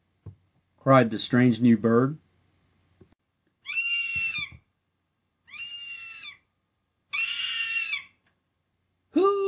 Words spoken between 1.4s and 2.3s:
new bird.